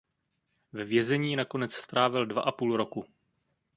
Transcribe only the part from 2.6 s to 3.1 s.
roku.